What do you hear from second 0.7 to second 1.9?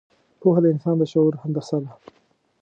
انسان د شعور هندسه